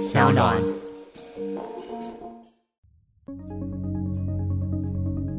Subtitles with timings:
[0.00, 0.56] 小暖。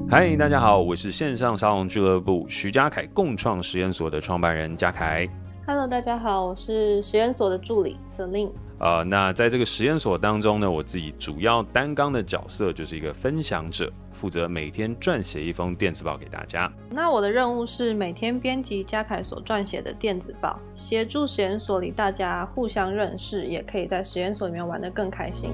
[0.07, 5.27] 嗨，大家好，我是线上沙龙俱乐部徐家凯共创实验所的创办人嘉凯。
[5.65, 8.51] Hello，大家好，我是实验所的助理 Celine。
[8.81, 16.71] 呃，那在这个实验所当中呢，我自己主要担纲的角色就是一个分享者，负责每天撰写一封电子报给大家。
[16.89, 25.51] 那我的任务是每天编辑嘉凯所撰写的电子报，协助实验所里大家互相认识，也可以在实验所里面玩得更开心。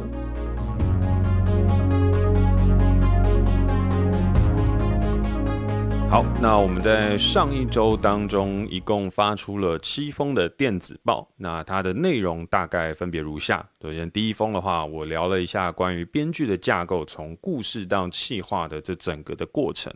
[6.10, 13.68] 好，那我们在上一周当中一共发出了七封的电子报，那它的内容大概分别如下。
[13.82, 19.94] 首先，第一封的话，我聊了一下关于编剧的架构，从故事到企划的这整个的过程。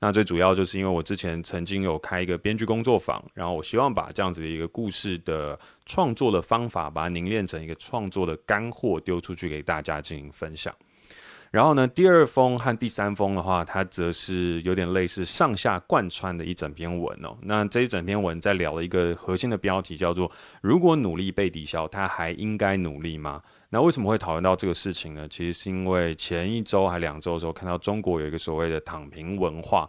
[0.00, 10.74] 那最主要就是因为我之前曾经有开一个编剧工作坊，然后我希望把这样子的一个故事的创作的方法，把它凝练成一个创作的干货，丢出去给大家进行分享。
[11.54, 17.38] 然后呢，第二封和第三封的话，它则是有点类似上下贯穿的一整篇文哦。
[17.42, 20.28] 那这一整篇文在聊了一个核心的标题，叫做
[20.60, 25.28] “如果努力被抵消，他还应该努力吗？”那为什么会讨论到这个事情呢？
[25.28, 29.88] 其实是因为前一周还两周的时候，看到中国有一个所谓的躺平文化。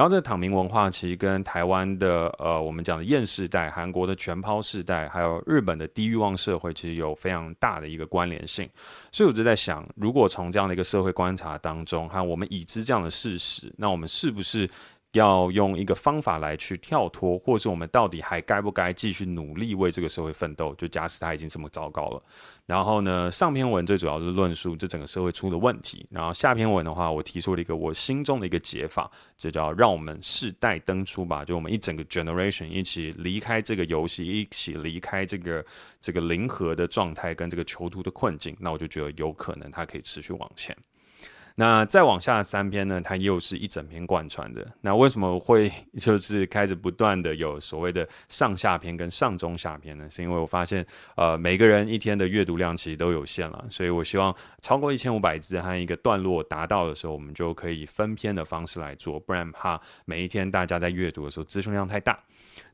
[0.00, 8.66] 然后这个躺平文化其实跟台湾的呃，我们讲的厌世代、韩国的全抛世代，还有日本的低欲望社会，其实有非常大的一个关联性。
[9.12, 14.66] 所以我就在想，如果从这样的一个社会观察当中，和我们已知这样的事实，那我们是不是？
[15.12, 20.72] 要用一个方法来去跳脱，或是我们到底还该不该继续努力为这个社会奋斗？
[20.76, 22.22] 就假使他已经这么糟糕了。
[22.66, 26.06] 然后呢，上篇文最主要是论述这整个社会出的问题。
[26.10, 35.66] 然后下篇文的话，我提出了一个我心中的一个解法，就叫让我们世代登出吧，就我们一整个 generation 一起离开这个游戏，一起离开这个
[36.00, 38.56] 这个零和的状态跟这个囚徒的困境。
[38.60, 40.76] 那我就觉得有可能它可以持续往前。
[41.60, 44.66] 那再往下三篇呢，它又是一整篇贯穿的。
[44.80, 50.08] 那为什么会就是开始不断的有所谓的上下篇跟上中下篇呢？
[50.08, 50.82] 是因为我发现，
[51.16, 62.18] 呃，每个人一天的阅读量其实都有限了，所以我希望超过一千五百字和一个段落达到的时候，我们就可以分篇的方式来做，不然怕每一天大家在阅读的时候资讯量太大。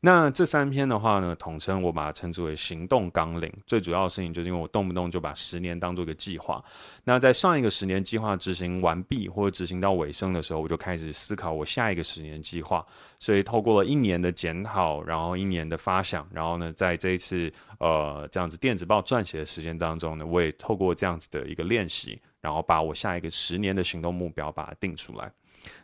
[0.00, 3.52] 那这三篇的话呢，统称我把它称之为行动纲领。
[3.66, 6.62] 最主要的事情就是因为我动不动就把十年当做一个计划。
[7.02, 12.84] 那在上一个十年计划执行完毕或者执行到尾声的时候，我就开始思考我下一个十年计划。
[13.18, 25.32] 所以透过了一年的检讨，然后一年的发想，然后呢，在这一次呃这样子电子报撰写的时间当中呢，我也透过这样子的一个练习，然后把我下一个十年的行动目标把它定出来。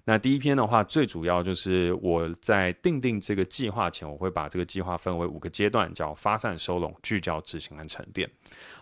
[0.04, 8.28] 那第一篇的话，最主要就是我在定定这个计划前，我会把这个计划分为五个阶段，叫发散、收拢、聚焦、执行和沉淀。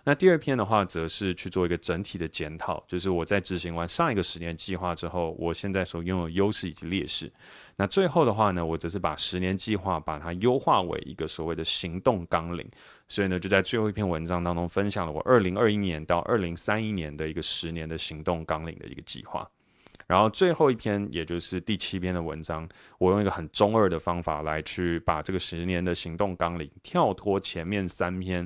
[0.05, 7.31] 那第二篇的话，则是去做一个整体的检讨，就是我在执行完上一个十年计划之后，我现在所拥有优势以及劣势。
[7.77, 12.67] 那最后的话呢，我则是把十年计划把它优化为一个所谓的行动纲领。
[13.09, 19.49] 所以呢，就在最后一篇文章当中分享了我二零二一年到二零三一年的一个十年的行动纲领的一个计划。
[20.11, 28.45] 然后最后一篇，也就是第七篇的文章，我用一个很中二的方法来去把这个十年的行动纲领跳脱前面三篇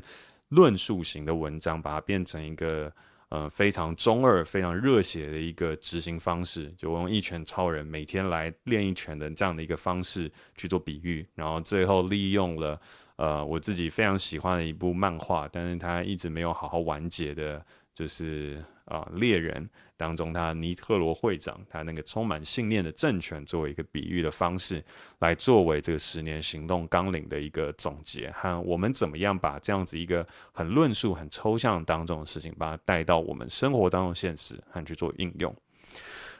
[0.51, 2.93] 论述型的文章，把它变成一个
[3.31, 6.71] 呃非常中二、非常热血的一个执行方式。
[6.77, 12.79] 就我用一拳超人每天来练一拳的这样的一个方式去做比喻，然后最后利用了
[13.17, 17.65] 呃我自己非常喜欢的一部漫画，但是它一直没有好好完结的，
[17.95, 18.63] 就是
[18.95, 19.69] 啊猎人。
[19.97, 24.85] 当中，他尼特罗会长，他那个充满信念的政权，作为一个比喻的方式，
[25.21, 35.55] 来作为这个十年行动纲领的一个总结，和我们怎么样把这样子一个很论述、很抽象当中的事情，把它带到我们生活当中现实，和去做应用。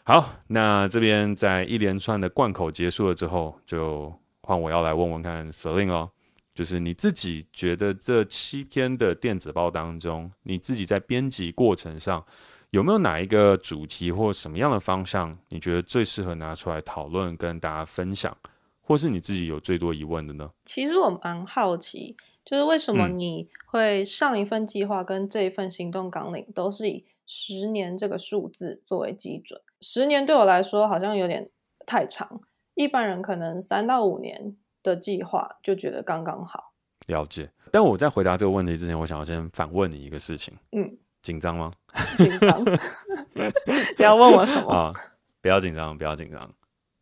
[0.03, 6.11] 好，那这边在一连串的贯口结束了之后，就换我要来问问看 Celine 哦，
[6.55, 12.25] 就是你自己觉得这七篇的电子报当中，你自己在编辑过程上。
[12.71, 18.37] 有没有哪一个主题或什么样的方向，你觉得最适合拿出来讨论跟大家分享，
[18.81, 20.51] 或是你自己有最多疑问的呢？
[20.65, 29.61] 其实我蛮好奇，就是为什么你会上一份计划跟这一份行动纲领都是以十年这个数字作为基准？
[29.81, 31.49] 十年对我来说好像有点
[31.87, 32.41] 太长，
[32.75, 36.73] 一般人可能三到五年的计划就觉得刚刚好。
[37.09, 37.51] 了解。
[37.73, 40.55] 但我在回答这个问题之前，我想要先反问你一个事情。
[40.71, 40.97] 嗯。
[41.23, 41.73] 紧张吗？
[42.19, 42.63] 紧张。
[43.99, 44.69] 你要问我什么？
[44.71, 44.93] 啊，
[45.41, 46.55] 不要紧张，不要紧张。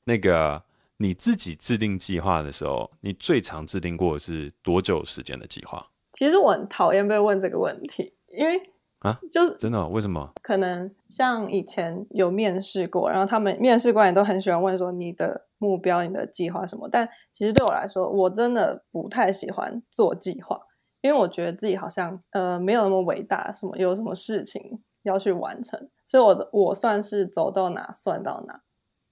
[0.04, 0.62] 那个
[0.98, 5.84] 你自己制定计划的时候，你最常制定过的是多久时间的计划？
[6.12, 8.70] 其实我很讨厌被问这个问题，因为
[9.00, 9.88] 啊，就是真的、哦？
[9.88, 10.32] 为什么？
[10.42, 16.88] 可能像以前有面试过，然后他们面试官也都很喜欢问说你的目标、你的计划什么。
[16.90, 20.60] 但其实对我来说，我真的不太喜欢做计划，
[21.00, 28.60] 因为我觉得自己好像呃没有那么伟大，什么有什么事情要去完成，所以我的我算是走到哪算到哪，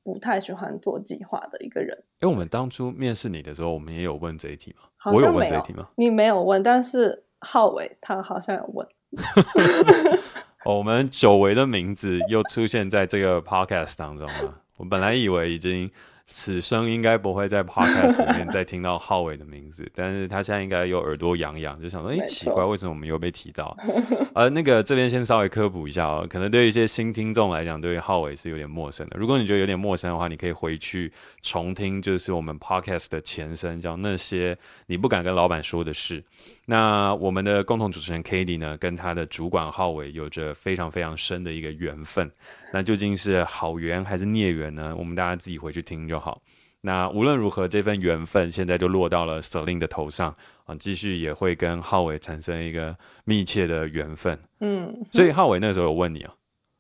[0.03, 1.97] 不太喜欢做计划的一个人。
[2.21, 4.89] 因为我们当初面试你的时候，我们也有问这一题吗？
[4.97, 5.89] 好像没有，我有问这一题吗？
[5.97, 8.87] 你没有问，但是浩伟他好像有问。
[10.67, 14.63] 哦，我们久违的名字又出现在这个 podcast 当中了。
[14.77, 15.91] 我本来以为已经
[16.33, 23.77] 此生应该不会在 podcast 里面再听到浩伟的名字， 但是他现在应该有耳朵痒痒，就想说，哎、欸，奇怪，为什么我们又被提到？
[24.35, 29.17] 呃，那个这边先稍微科普一下哦，可能对于一些新听众来讲，对于浩伟是有点陌生的。
[29.19, 31.13] 如果你觉得有点陌生的话，你可以回去
[31.43, 34.57] 重听，就是我们 podcast 的前身，叫那些
[34.87, 36.23] 你不敢跟老板说的事。
[36.67, 42.31] 那我们的共同主持人 k a t i e 呢，跟他的主管浩伟有着非常非常深的一个缘分。
[42.73, 44.95] 那究竟是好缘还是孽缘呢？
[44.99, 46.43] 我们大家自己回去听就好。
[46.83, 50.35] 那无论如何，这份缘分现在就落到了 Celine 的头上
[50.65, 54.39] 啊，继续也会跟浩伟产生一个密切的缘分。
[54.61, 56.35] 嗯，所以浩伟那时候有问你啊？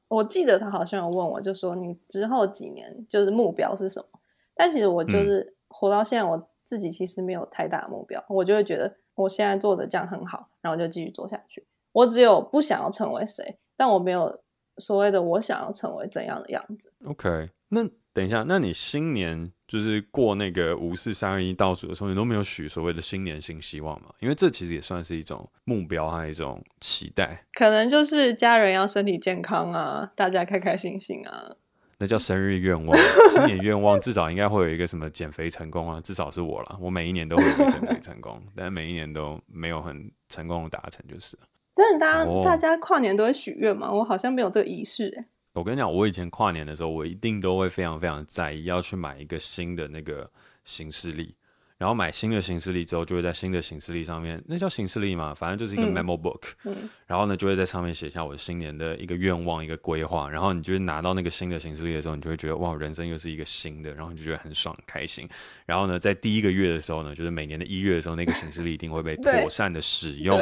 [0.08, 4.20] 我记得他好像有问我，就说你之后几年就是目标是什么？
[4.54, 8.96] 但其实我就是活到现在，我自己其实没有太大的目标，我就会觉得。
[9.16, 11.66] 我现在做的这样很好，然后就继续做下去。
[11.92, 14.40] 我只有不想要成为谁，但我没有
[14.80, 16.92] 所谓的我想要成为怎样的样子。
[17.04, 24.08] OK，那等一下，那你新年就是过那个五四三二一倒数的时候，你都没有许所谓的新年新希望吗？
[24.18, 27.46] 因为这其实也算是一种目标和一种期待。
[27.52, 31.54] 可能就是家人要身体健康啊，大家开开心心啊。
[31.98, 32.98] 那叫生日愿望，
[33.30, 41.38] 新年愿望至少应该会有一个什么减肥成功啊，至少是我了，我每一年都会有减肥成功，但是每一年都没有很成功的达成，就是。
[41.74, 43.90] 真的，大家、哦、大家跨年都会许愿吗？
[43.92, 45.24] 我好像没有这个仪式哎。
[45.52, 50.30] 我跟你讲，我以前跨年的时候，我一定都会非常非常在意，要去买一个新的那个
[50.64, 51.34] 行事历。
[51.80, 56.42] 然后买新的行事历之后，就会在新的行事历上面，那叫行事历嘛，反正就是一个 memo book。
[56.64, 56.76] 嗯。
[57.06, 60.28] 然后呢，就会在上面写下我新年的一个愿望、一个规划。
[60.28, 65.26] 然后你就会拿到那个新的行事历的时候，你就会觉得哇，人生又是一个新的，然后你就觉得很爽、很开心。
[65.64, 70.38] 然后呢，在第一个月的时候呢，就是每年的一月的时候，那个行事历一定会被妥善的使用。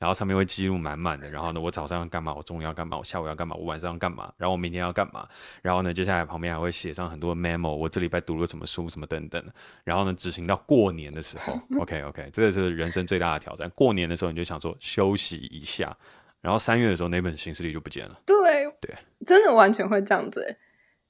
[0.00, 5.28] 然后上面会记录满满的，然后呢，我早上要干嘛，我中午要干嘛，我下午要干嘛，我晚上要干嘛，然后我明天要干嘛，
[5.60, 9.44] 然后呢，接下来旁边还会写上很多 memo，我这礼拜读了什么书，什么等等，
[9.84, 13.68] 然后呢，执行到过年的时候， OK OK，这个是人生最大的挑战。
[13.70, 15.96] 过年的时候你就想说休息一下，
[16.40, 18.20] 然后三月的时候那本行事历就不见了。
[18.24, 18.36] 对
[18.80, 18.94] 对，
[19.26, 20.56] 真的完全会这样子，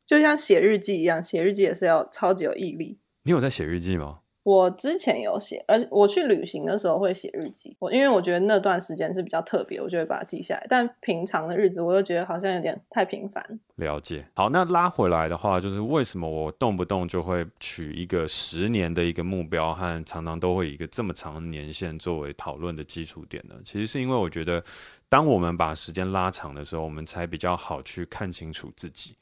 [0.07, 2.99] 就像写日记一样，写日记也是要超级有毅力。
[3.25, 4.21] 你有在写日记吗？
[4.43, 7.77] 我之前有写，而且我去旅行的时候会写日记。
[7.79, 10.67] 我因为我觉得那段时间是比较特别，我就会把它记下来。
[10.67, 13.61] 但平常的日子，我又觉得好像有点太频繁。
[13.77, 14.27] 了解。
[14.35, 23.55] 好，那拉回来的话，就是为什么我动不动就会取一个十年的一个目标，和常常都会以一个这么长的年限作为讨论的基础点呢？
[23.63, 24.65] 其实是因为我觉得，
[25.11, 29.17] 当我们把时间拉长的时候，我们才比较好去看清楚自己。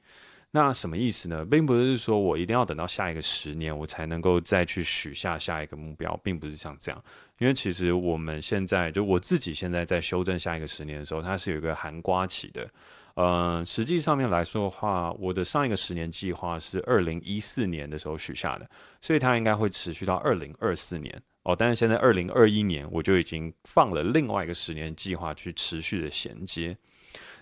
[0.51, 1.45] 那什么意思呢？
[1.45, 7.05] 并不是说我一定要等到下一个十年，我才能够再去许下下一个目标，并不是像这样。
[7.39, 12.67] 因为其实我们现在就我自己现在在修正下一个十年的时候，它是有一个含瓜期的。
[13.15, 18.71] 呃，实际上面来说的话，我的上一个十年计划是二零一四年的时候许下的，
[19.03, 21.55] 所以它应该会持续到二零二四年哦。
[21.55, 26.75] 但是现在二零二一年，我就已经放了另外一个十年计划去持续的衔接。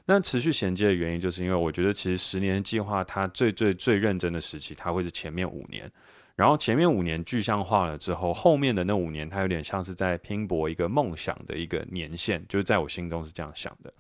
[0.07, 5.91] 那持续衔接的原因，就是因为我觉得其实十年计划它最最最认真的时期，它会是前面五年，
[6.37, 13.93] 然后前面五年具象化了之后，后面的那五年，它有点像是在拼搏一个梦想的一个年限，就是在我心中是这样想的。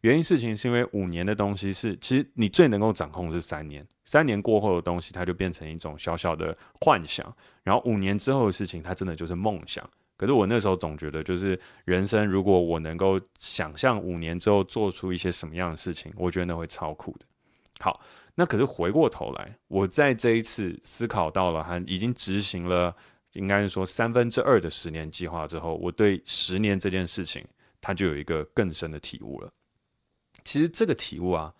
[0.00, 9.88] 原因事情是因为五年的东西是，其实你最能够掌控是三年，三年过后的东西，它就变成一种小小的幻想，然后五年之后的事情，它真的就是梦想。
[10.16, 17.26] 可是我那时候总觉得，就是人生，如果我能够想象五年之后做出一些什么样的事情，我觉得那会超酷的。
[17.80, 18.00] 好，
[18.36, 22.94] 那可是回过头来，我在这一次思考到了，还已经执行了，
[23.32, 27.44] 应该是说三分之二的十年计划之后，我对十年这件事情，
[27.80, 29.52] 它就有一个更深的体悟了。
[30.44, 31.52] 其实这个体悟啊，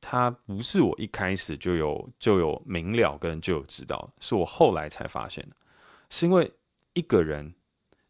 [0.00, 5.56] 它不是我一开始就有就有明了跟就有知道，是我后来才发现的，
[6.08, 6.50] 是因为
[6.94, 7.52] 一个人。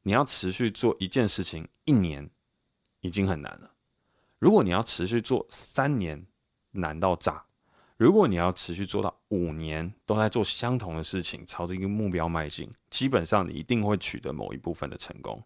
[0.09, 2.31] 你要持续做一件事情一年
[3.03, 3.71] 已经很难了，
[4.39, 6.27] 如果你要持续做三年，
[6.71, 7.45] 难到炸；
[7.99, 15.45] 如果你要持续做到五年都在做相同的事情，朝着一个目标迈进，基本上你一定会取得某一部分的成功。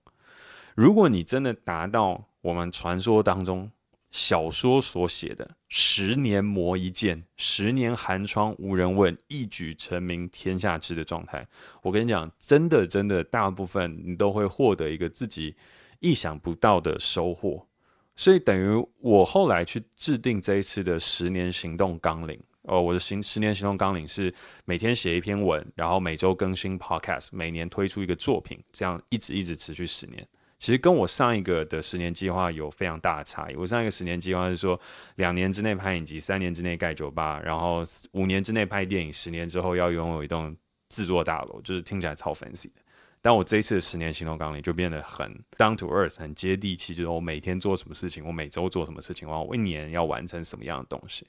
[0.77, 3.69] 如果你真的达到我们传说当中
[4.13, 11.45] 小说所写的“十年磨一剑，十年寒窗无人问，一举成名天下知”的状态。
[11.83, 15.57] 我跟你讲，真的真的，大部分你都会获得一个自己
[15.99, 17.67] 意想不到的收获。
[18.15, 22.39] 所以等于我后来去制定这一次的十年行动纲领。
[22.65, 24.33] 哦，我的行十年行动纲领是
[24.67, 30.25] 每天写一篇文，然后每周更新 Podcast，每年推出一个作品，这样一直一直持续十年。
[30.63, 33.57] 其实跟我上一个的十年计划有非常大的差异。
[33.57, 34.79] 我上一个十年计划是说，
[35.17, 40.57] 两年之内拍影集，三年之内盖酒吧，然后五年之内拍电影，十年之后要拥有一栋
[40.89, 42.81] 制作大楼，就是听起来超 fancy 的。
[43.21, 51.27] 但我这一次的十年行动纲领就变得很 down to earth，很接地气，就是我每天做什么事情，我每周做什么事情，然后我一年要完成什么样的东西。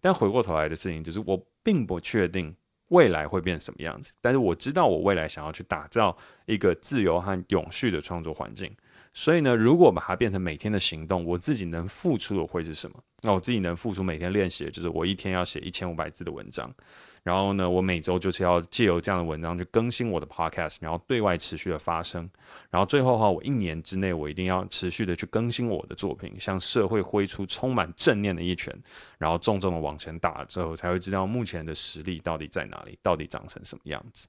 [0.00, 2.56] 但回过头来的事情就是，我并不确定
[2.88, 4.12] 未来会变成什么样子。
[4.20, 8.74] 但是我知道，我未来想要去打造一个自由和永续的创作环境。
[9.12, 12.98] 所以呢，如果把它变成每天的行动，我自己能付出的会是什么？
[13.22, 16.68] 那我自己能付出每天练习的就是，我一天要写一千五百字的文章。
[17.24, 22.28] 然后呢，我每周就是要借由这样的文章去更新我的 podcast，然后对外持续的发声。
[22.70, 28.70] 然后最后的话，我一年之内我一定要持续的去更新我的作品，向社会挥出充满正念的一拳，
[29.16, 34.28] 然后重重的往前打之后，才会知道目前的实力到底在哪里，到底长成什么样子。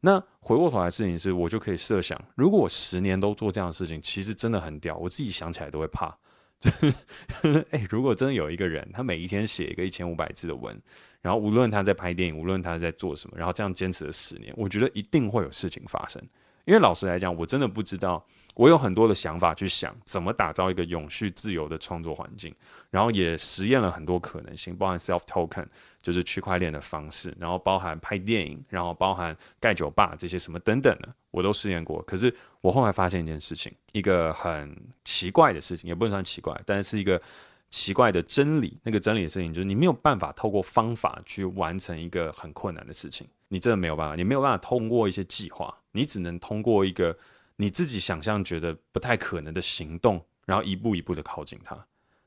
[0.00, 6.16] 那回过头来的事情是，我就可以设想，如果我十年都做这样的事情，其实真的很屌，我自己想起来都会怕。
[7.70, 10.80] 哎，如果真的有一个人，他每一天写一个一千五百字的文。
[11.22, 16.20] 然后无论他在拍电影，无论他在做什么，然后这样坚持了十年，我觉得一定会有事情发生。
[16.64, 18.24] 因为老实来讲，我真的不知道，
[18.54, 22.54] 我有很多的想法去想怎么打造一个永续自由的创作环境，
[22.90, 25.66] 然后也实验了很多可能性，包含 self token
[26.02, 32.00] 就是区块链的方式，然后包含拍电影，然后包含盖酒吧这些什么等等的，我都试验过。
[32.02, 37.20] 可是我后来发现一件事情，一个很奇怪的事情，也不能算奇怪，但是一个。
[37.72, 47.16] 奇怪的真理，那个真理的事情就是你没有办法透过方法去完成一个很困难的事情，你真的没有办法，你没有办法通过一些计划，你只能通过一个
[47.56, 51.74] 你自己想象觉得不太可能的行动，然后一步一步的靠近它。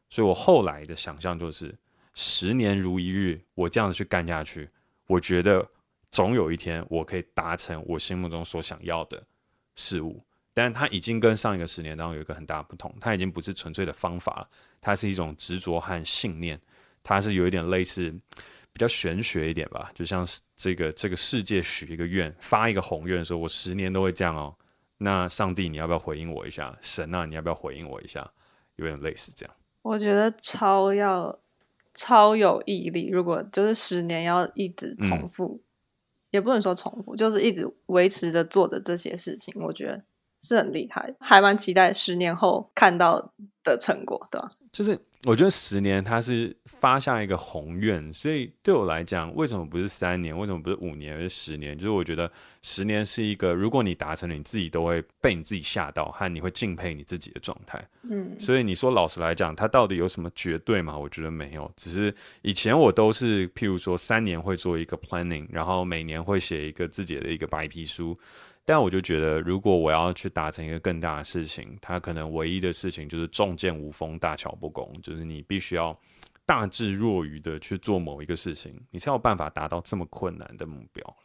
[0.09, 1.71] 所以我后来的想象就是
[2.15, 4.67] 十年如一日，我这样子去干下去，
[5.05, 5.63] 我觉得
[6.09, 9.23] 总有一天我可以达成我心目中所想要的
[9.75, 10.19] 事物。
[10.55, 16.57] 但它已经跟上一个十年当中有一个很大的不同，它已经不是纯粹的方法了，它是一种执着和信念，
[17.03, 18.09] 它是有一点类似
[18.71, 24.55] 比较玄学一点吧，就像是这个这个世界许一个愿，发一个宏愿，说我十年都会这样哦。
[24.97, 26.73] 那上帝你要不要回应我一下？
[26.79, 28.31] 神啊你要不要回应我一下？
[28.77, 29.55] 有点类似这样。
[29.81, 31.37] 我觉得超要
[31.93, 35.63] 超有毅力，如果就是十年要一直重复，嗯、
[36.31, 40.01] 也不能说重复，就是一直维持着做着这些事情，我觉得。
[40.41, 44.49] 是很厉害，还蛮期待十年后看到的成果，对吧？
[44.71, 50.37] 就是我觉得十年它是发下一个宏愿，所以对我来讲，为什么不是三年？
[50.37, 51.15] 为什么不是五年？
[51.15, 51.77] 而是十年？
[51.77, 52.29] 就是我觉得
[52.61, 57.81] 十年是一个，如果你达成了，你自己都会被你自己吓到，和你会敬佩你自己的状态。
[58.03, 60.97] 嗯，所以你说老实来讲，它到底有什么绝对吗？
[60.97, 68.15] 我觉得没有，只是以前我都是，譬如说三年会做一个 planning，然后每年会写一个自己的一个白皮书。
[68.65, 75.95] 但我就觉得，如果我要去达成一个更大的事情，它可能唯一的事情就是重剑无锋，大巧不工，就是你必须要
[76.47, 81.15] 大智若愚的去做某一个事情，你才有办法达到这么困难的目标。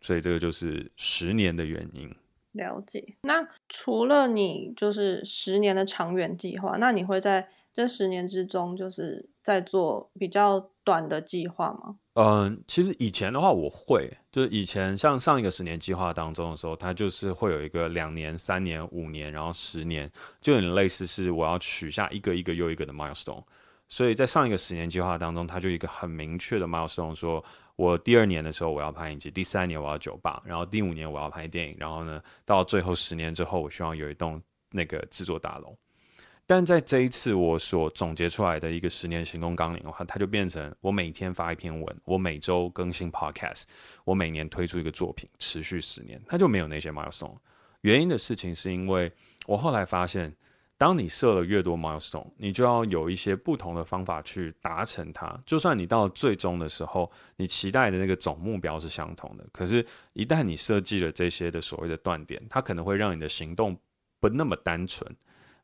[0.00, 2.08] 所以这个就是十年的原因。
[2.52, 3.16] 了解。
[3.22, 11.96] 那除了你就是十年的长远计划，那你会在这十年之中，就是在做比较短的计划吗？
[12.14, 20.08] 嗯，其实以前的话，我会就是以前像上一个十年计划当中的时候，它就是会有一个两年、三年、五年，然后十年，
[20.40, 23.42] 就有点类似是我要取下一个一个又一个的 milestone。
[23.88, 27.44] 所以在上一个十年计划当中，它就一个很明确的 milestone，说
[27.74, 34.40] 我第二年的时候我要拍影集，第三年我要酒吧，然后第五年我要拍电影，然后呢，到最后十年之后，我希望有一栋
[34.70, 35.76] 那个制作大楼。
[36.46, 43.62] 但在这一次我所总结出来的一个十年行动纲领的话，它就变成我每天发一篇文，我每周更新 podcast，
[44.04, 47.36] 我每年推出一个作品，持续十年，它就没有那些 milestone。
[47.80, 49.10] 原因的事情是因为
[49.46, 50.34] 我后来发现，
[50.76, 55.40] 当你设了越多 milestone，你就要有一些不同的方法去达成它。
[55.46, 59.82] 就算你到最终的时候，你期待的那个总目标是相同的，可是，
[60.12, 63.74] 一旦你设计了这些的所谓的断点，它可能会让你的行动
[64.20, 65.10] 不那么单纯。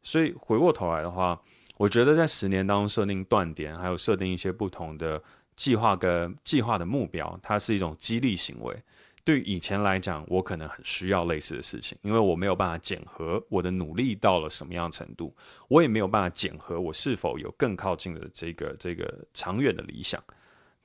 [0.02, 1.40] 所以回过头来的话，
[1.76, 5.23] 我觉得在十年当中设定断点，还有设定一些不同的
[5.57, 8.76] 计划跟计划的目标，它是一种激励行为。
[9.23, 15.33] 对以前来讲，我可能很需要类似的事情，因为我没有办法检核我的努力到了什么样程度，
[15.69, 20.23] 我也没有办法检核我是否有更靠近的这个这个长远的理想。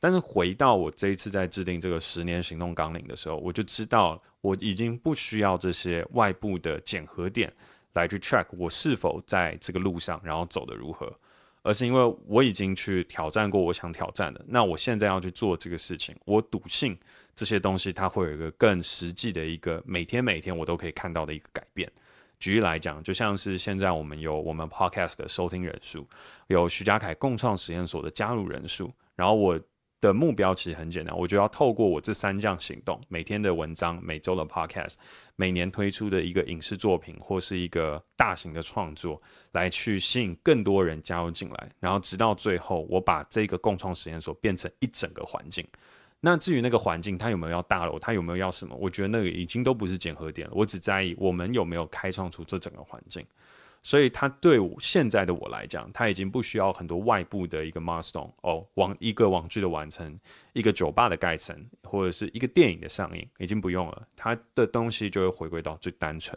[0.01, 7.51] 但是回到我这一次在制定这个十年行动纲领的时候，我就知道我已经不需要这些外部的检核点
[7.95, 11.11] 来去 check 我是否在这个路上，然后走得如何。
[11.63, 16.95] 而是因为我已经去挑战过我想挑战的，那我现在要去做这个事情，我笃信
[17.35, 21.91] 这些东西它会有一个更实际的一个每天每天我都可以看到的一个改变。
[22.39, 26.07] 举例来讲，就像是现在我们有我们 Podcast 的收听人数，
[26.47, 29.59] 有徐家凯共创实验所的加入人数，然后我。
[30.05, 34.93] 的目标其实很简单，我就要透过我这三项行动：每天的文章、每周的 podcast、
[35.35, 39.21] 每年推出的一个影视作品或是一个大型的创作，
[39.51, 45.67] 来去吸引更多人加入进来，然后直到最后，我把这个共创实验所变成一整个环境。
[46.21, 53.25] 那至于那个环境，它有没有要大楼，它有没有要什么，我觉得那个已经都不是检核点了，我只在意我们有没有开创出这整个环境。
[53.85, 60.19] 所以，他对我现在的我来讲，他已经不需要很多外部的一个 milestone 哦，网一个网剧的完成，
[60.53, 64.07] 一个酒吧的盖成，或者是一个电影的上映，已经不用了。
[64.15, 66.35] 他的东西就会回归到最单纯，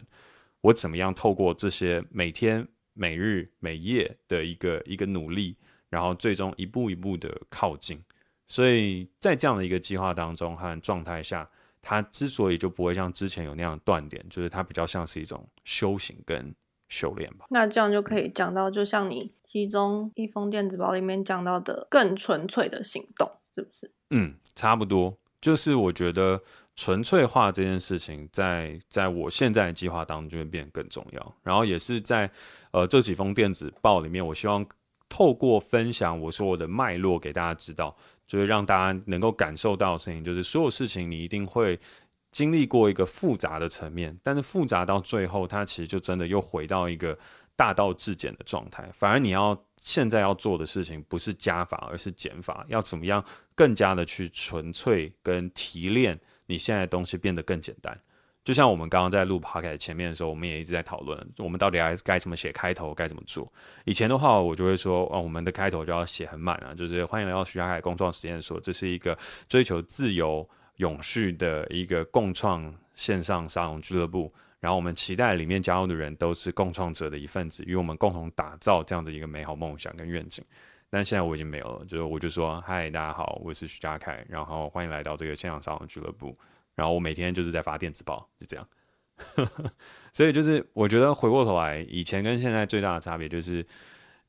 [0.61, 2.63] 我怎么样透过这些每天、
[2.93, 5.57] 每日、每夜的一个一个努力，
[5.89, 7.99] 然后最终一步一步的靠近。
[8.47, 11.49] 所以在这样的一个计划当中和状态下，
[11.81, 16.53] 他之所以就不会像之前有那样断点，就是它比较像是一种修行跟。
[16.89, 23.91] 修炼吧，那这样就可以讲到，就像你其中一封电子报里面讲到的，更纯粹的行动，是不是？
[24.09, 25.15] 嗯，差不多。
[25.39, 26.41] 就是我觉得
[26.75, 31.35] 纯粹化这件事情在，在在我现在的计划当中就会变得更重要。
[31.43, 32.29] 然后也是在
[32.71, 34.65] 呃这几封电子报里面，我希望
[35.07, 41.79] 透过分享我说我的脉络给大家知道，就是让大家能够感受到的事情，就是所有事情你一定会。
[42.31, 47.17] 经历过一个复杂的层面，但是复杂到最后，它其实就真的又回到一个
[47.55, 48.87] 大道至简的状态。
[48.93, 52.63] 反而你要现在要做的事情，不是加法，而是减法。
[52.67, 53.23] 要怎么样
[53.55, 57.99] 更加的去纯粹跟提炼你现在的东西变得更简单？
[58.43, 63.51] 就像我们刚刚在录 p o c a s t 前面的时候，我们也一直在讨论，我们到底该该怎么写开头，该怎么做。
[63.85, 70.47] 以前的话，我就会说，哦，我们的开头就要写很满啊，就是欢迎来到徐嘉凯共创实验所，这是一个追求自由。
[70.79, 80.43] 永续的一个共创线上沙龙俱乐部，然后我们期待里面加入的人都是共创者的一份子，与我们共同打造这样的一个美好梦想跟愿景。
[80.89, 86.35] 但现在我已经没有了，就是我就说，嗨，大家好，我是徐家凯，然后欢迎来到这个线上沙龙俱乐部。
[86.75, 88.67] 然后我每天就是在发电子报，就这样。
[90.13, 93.65] 所以就是我觉得回过头来，以前跟现在最大的差别就是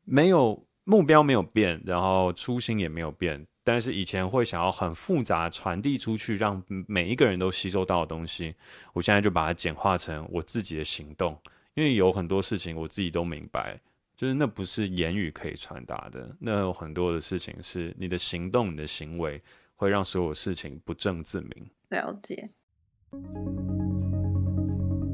[0.05, 3.47] 没有目标没有变，然后初心也没有变。
[3.63, 8.55] 但是以前会想要很复杂传递出去，让每一个人都吸收到的东西，
[8.93, 11.39] 我现在就把它简化成我自己的行动。
[11.75, 13.81] 因为有很多事情我自己都明白，
[14.17, 16.35] 就是那不是言语可以传达的。
[16.41, 19.41] 那有很多的事情是你的行动、你的行为
[19.77, 21.71] 会让所有事情不证自明。
[21.91, 22.51] 了解。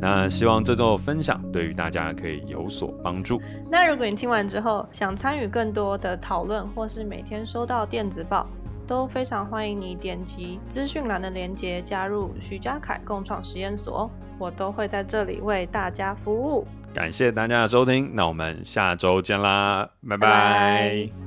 [0.01, 3.41] 那希望这周的分享对于大家可以有所帮助。
[3.71, 8.47] 那如果你听完之后想参与更多的讨论，或是每天收到电子报，
[8.87, 16.67] 都非常欢迎你点击资讯栏的链接加入徐家凯共创实验所，我都会在这里为大家服务。
[16.95, 20.19] 感谢大家的收听，那我们下周见啦，拜拜。
[20.19, 21.26] 拜拜。